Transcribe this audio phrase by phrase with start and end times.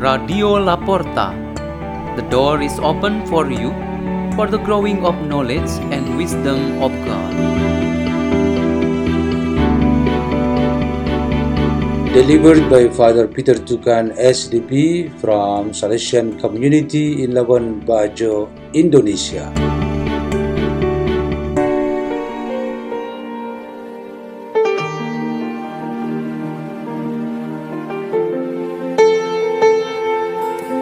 [0.00, 1.36] Radio Laporta.
[2.16, 3.68] The door is open for you
[4.32, 7.36] for the growing of knowledge and wisdom of God.
[12.16, 19.52] Delivered by Father Peter Tukan SDP from Salesian Community in Labuan Bajo, Indonesia.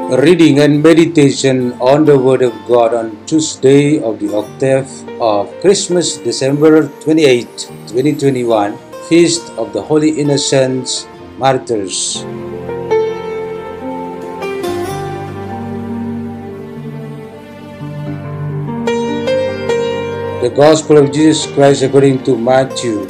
[0.09, 4.89] Reading and meditation on the Word of God on Tuesday of the octave
[5.21, 7.45] of Christmas, December 28,
[7.93, 8.79] 2021,
[9.11, 12.25] Feast of the Holy Innocents Martyrs.
[20.41, 23.07] The Gospel of Jesus Christ according to Matthew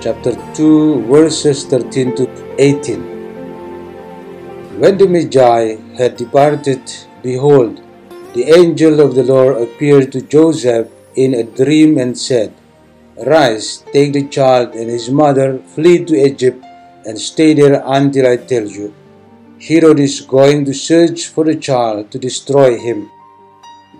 [0.00, 2.24] chapter 2 verses 13 to
[2.56, 3.17] 18.
[4.78, 6.82] When the Magi had departed,
[7.20, 7.82] behold,
[8.32, 12.54] the angel of the Lord appeared to Joseph in a dream and said,
[13.26, 16.64] Rise, take the child and his mother, flee to Egypt,
[17.04, 18.94] and stay there until I tell you.
[19.60, 23.10] Herod is going to search for the child to destroy him.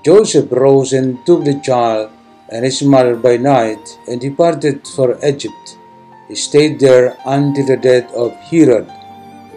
[0.05, 2.13] Joseph rose and took the child
[2.51, 5.77] and his mother by night and departed for Egypt.
[6.29, 8.87] He stayed there until the death of Herod,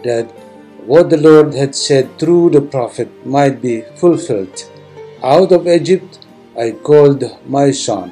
[0.02, 0.41] that
[0.86, 4.68] what the Lord had said through the prophet might be fulfilled.
[5.22, 6.26] Out of Egypt
[6.58, 8.10] I called my son.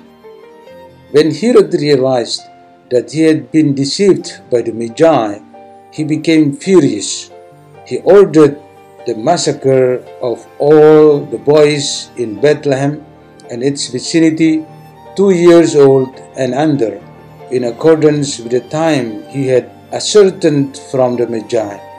[1.11, 2.43] When Herod realized
[2.91, 5.41] that he had been deceived by the Magi,
[5.93, 7.31] he became furious.
[7.87, 8.61] He ordered
[9.07, 13.05] the massacre of all the boys in Bethlehem
[13.51, 14.65] and its vicinity,
[15.17, 17.03] two years old and under,
[17.51, 21.90] in accordance with the time he had ascertained from the Magi.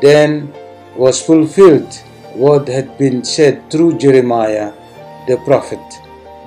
[0.00, 0.52] Then
[0.96, 1.92] was fulfilled
[2.34, 4.72] what had been said through Jeremiah
[5.26, 5.80] the prophet.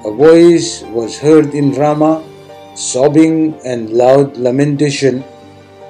[0.05, 2.23] A voice was heard in Ramah,
[2.75, 5.23] sobbing and loud lamentation,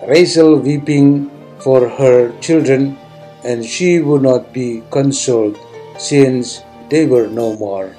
[0.07, 2.97] Rachel weeping for her children,
[3.44, 5.57] and she would not be consoled
[5.97, 7.95] since they were no more.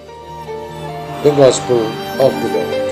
[1.25, 1.81] The Gospel
[2.21, 2.84] of the Lord.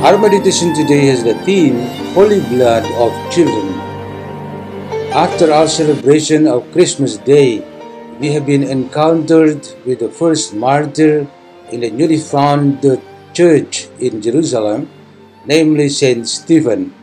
[0.00, 1.76] Our meditation today has the theme
[2.16, 3.68] Holy Blood of Children.
[5.12, 7.60] After our celebration of Christmas Day,
[8.16, 11.28] we have been encountered with the first martyr
[11.68, 13.04] in the newly founded
[13.36, 14.88] church in Jerusalem,
[15.44, 16.96] namely Saint Stephen.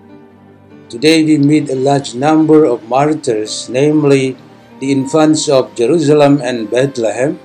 [0.89, 4.35] Today we meet a large number of martyrs, namely
[4.81, 7.37] the infants of Jerusalem and Bethlehem,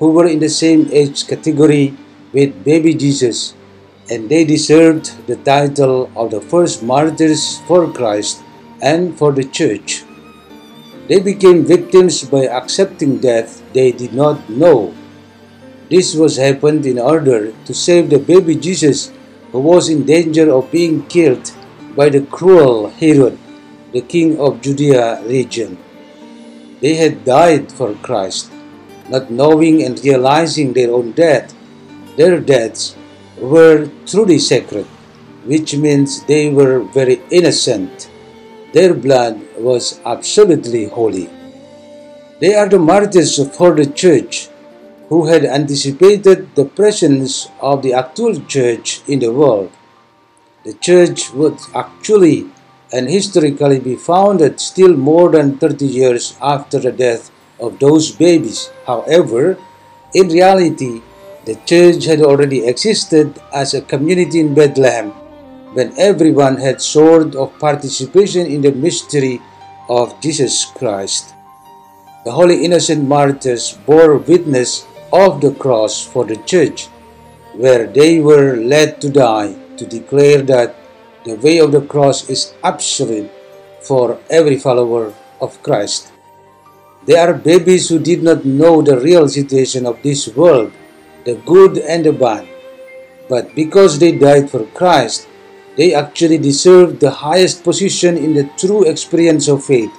[0.00, 1.96] who were in the same age category
[2.36, 3.56] with baby Jesus
[4.10, 8.42] and they deserved the title of the first martyrs for Christ
[8.80, 10.04] and for the church.
[11.08, 14.94] They became victims by accepting death they did not know.
[15.90, 19.10] This was happened in order to save the baby Jesus
[19.52, 21.50] who was in danger of being killed
[21.96, 23.38] by the cruel Herod,
[23.92, 25.78] the king of Judea region.
[26.80, 28.52] They had died for Christ,
[29.08, 31.54] not knowing and realizing their own death.
[32.16, 32.97] Their deaths
[33.40, 34.86] were truly sacred,
[35.44, 38.10] which means they were very innocent.
[38.72, 41.30] Their blood was absolutely holy.
[42.40, 44.48] They are the martyrs for the church
[45.08, 49.70] who had anticipated the presence of the actual church in the world.
[50.64, 52.50] The church would actually
[52.92, 58.70] and historically be founded still more than 30 years after the death of those babies.
[58.86, 59.58] However,
[60.14, 61.02] in reality,
[61.48, 65.12] the church had already existed as a community in Bethlehem
[65.72, 69.40] when everyone had sort of participation in the mystery
[69.88, 71.32] of Jesus Christ.
[72.26, 76.88] The holy innocent martyrs bore witness of the cross for the church,
[77.54, 80.76] where they were led to die to declare that
[81.24, 83.30] the way of the cross is absolute
[83.80, 86.12] for every follower of Christ.
[87.06, 90.72] They are babies who did not know the real situation of this world
[91.28, 92.48] the good and the bad.
[93.28, 95.28] But because they died for Christ,
[95.76, 99.92] they actually deserve the highest position in the true experience of faith.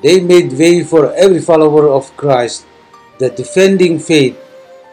[0.00, 2.64] They made way for every follower of Christ
[3.20, 4.40] that defending faith,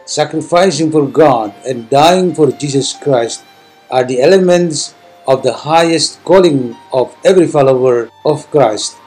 [0.04, 3.40] sacrificing for God, and dying for Jesus Christ
[3.88, 4.92] are the elements
[5.26, 9.00] of the highest calling of every follower of Christ.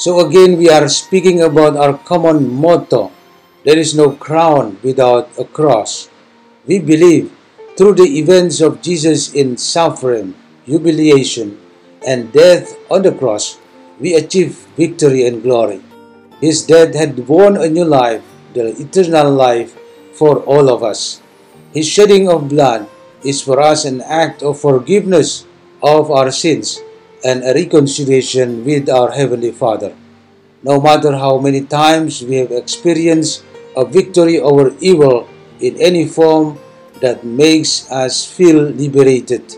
[0.00, 3.12] So again, we are speaking about our common motto
[3.64, 6.10] There is no crown without a cross.
[6.66, 7.30] We believe
[7.76, 10.34] through the events of Jesus in suffering,
[10.66, 11.62] humiliation,
[12.06, 13.58] and death on the cross,
[14.00, 15.80] we achieve victory and glory.
[16.40, 18.22] His death had won a new life,
[18.52, 19.78] the eternal life
[20.12, 21.22] for all of us.
[21.72, 22.88] His shedding of blood
[23.22, 25.46] is for us an act of forgiveness
[25.82, 26.82] of our sins
[27.24, 29.94] and a reconciliation with our Heavenly Father.
[30.62, 33.44] No matter how many times we have experienced
[33.76, 35.28] a victory over evil
[35.60, 36.58] in any form
[37.00, 39.56] that makes us feel liberated,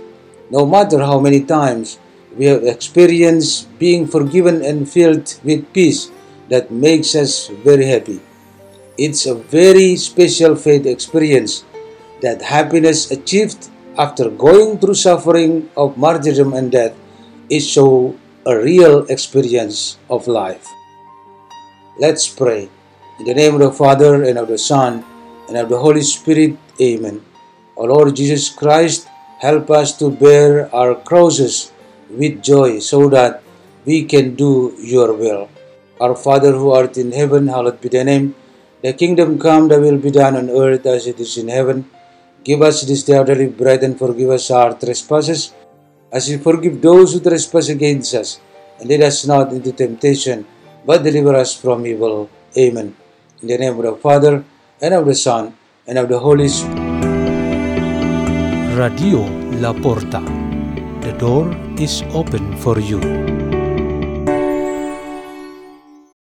[0.50, 1.99] no matter how many times
[2.37, 6.11] we have experienced being forgiven and filled with peace
[6.49, 8.20] that makes us very happy.
[8.99, 11.64] It's a very special faith experience
[12.22, 13.69] that happiness achieved
[13.99, 16.94] after going through suffering of martyrdom and death
[17.50, 20.67] is so a real experience of life.
[21.99, 22.69] Let's pray.
[23.14, 25.05] In the name of the Father and of the Son
[25.46, 27.22] and of the Holy Spirit, Amen.
[27.76, 29.06] O Lord Jesus Christ,
[29.38, 31.70] help us to bear our crosses
[32.11, 33.40] with joy so that
[33.84, 35.49] we can do your will.
[36.00, 38.34] Our Father who art in heaven, hallowed be thy name.
[38.82, 41.88] Thy kingdom come, thy will be done on earth as it is in heaven.
[42.43, 45.55] Give us this day our daily bread and forgive us our trespasses,
[46.10, 48.40] as we forgive those who trespass against us.
[48.81, 50.46] And lead us not into temptation,
[50.84, 52.28] but deliver us from evil.
[52.58, 53.04] Amen.
[53.44, 54.43] In the name of the Father,
[54.81, 55.55] and of the Son,
[55.87, 56.81] and of the Holy Spirit.
[58.73, 59.20] Radio
[59.61, 60.25] La Porta.
[61.05, 63.33] The door is open for you.